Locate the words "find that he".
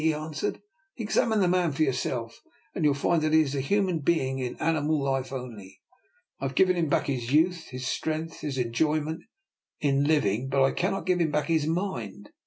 2.95-3.41